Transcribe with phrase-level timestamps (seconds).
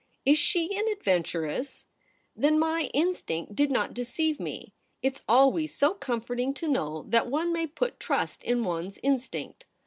[0.25, 1.85] Is she an adventuress?
[2.35, 4.73] Then my instinct did not deceive me.
[5.03, 9.67] It's always so comforting to know that one may put trust in one's instinct.